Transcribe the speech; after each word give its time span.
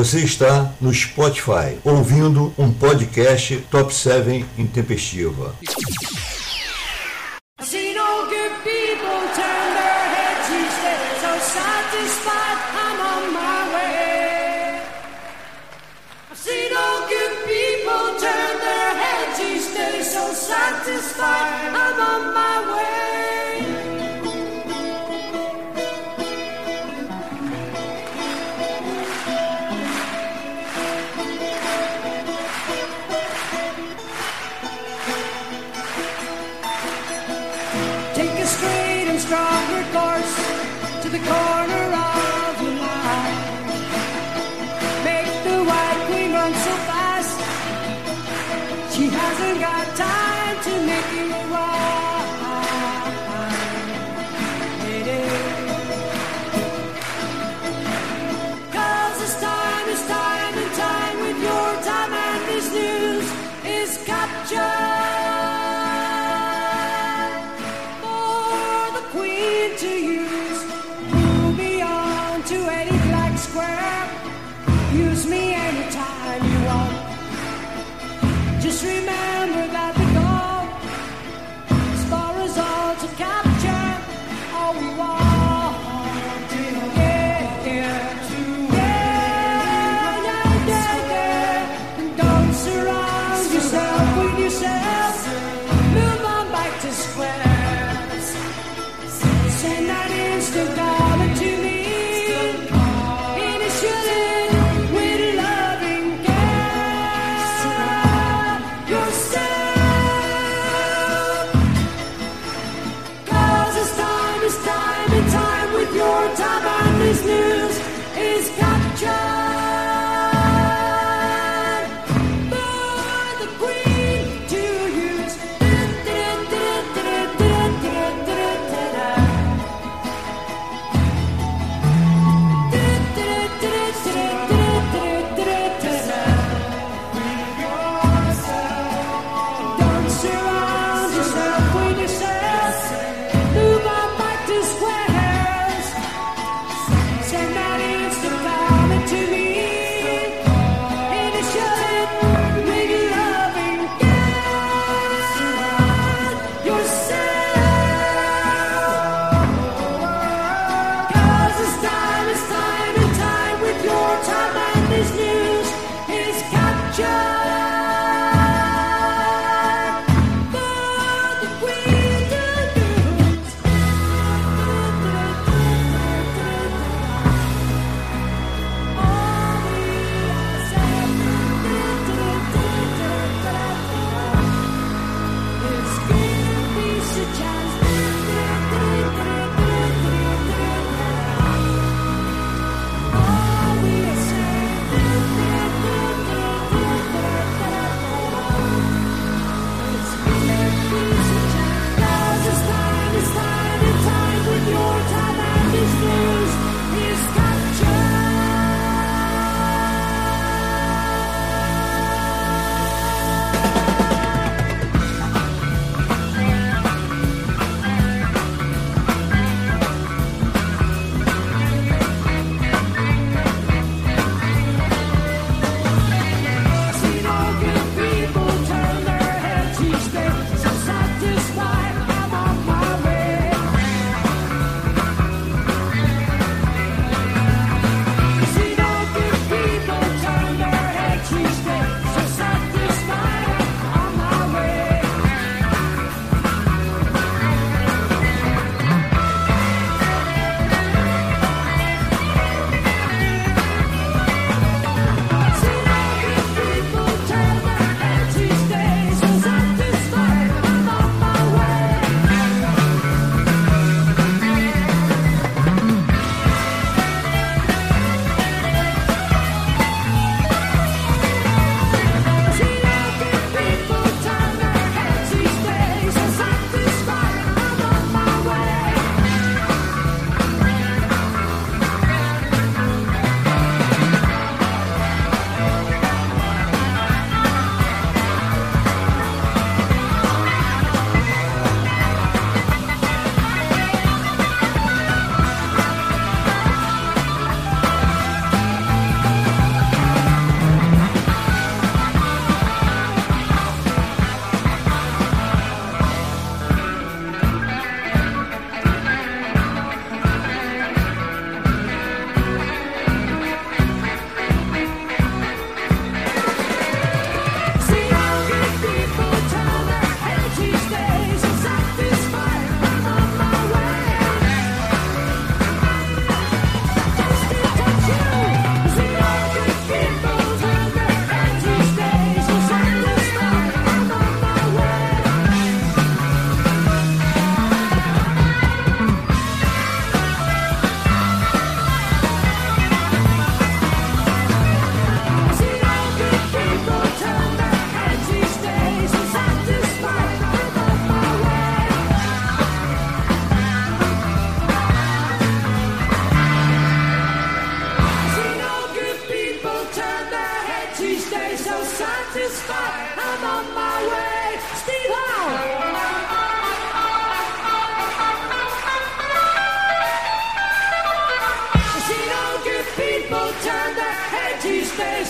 Você 0.00 0.20
está 0.20 0.72
no 0.80 0.90
Spotify 0.94 1.76
ouvindo 1.84 2.54
um 2.56 2.72
podcast 2.72 3.58
Top 3.70 3.94
7 3.94 4.46
Intempestiva. 4.56 5.54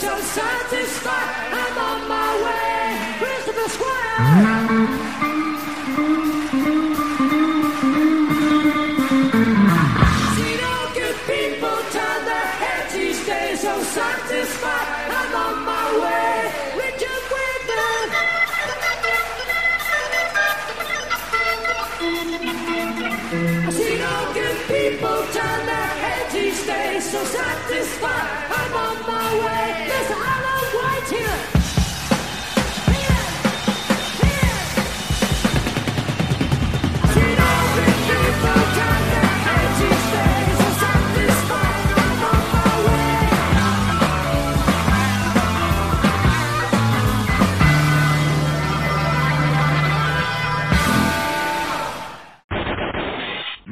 so 0.01 0.17
satisfied. 0.19 1.53
I'm 1.53 1.79
on 1.79 2.10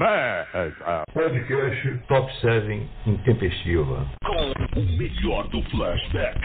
Ah, 0.00 1.02
Podcast 1.12 1.98
Top 2.06 2.32
7 2.40 2.88
Intempestiva. 3.06 4.06
Com 4.24 4.80
o 4.80 4.84
melhor 4.96 5.48
do 5.48 5.60
flashback. 5.70 6.38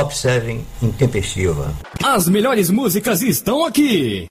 Top 0.00 0.16
7 0.16 0.64
Intempestiva. 0.80 1.74
As 2.02 2.26
melhores 2.26 2.70
músicas 2.70 3.20
estão 3.20 3.66
aqui. 3.66 4.30